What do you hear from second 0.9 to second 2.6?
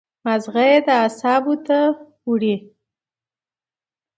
اعصابو ته وړي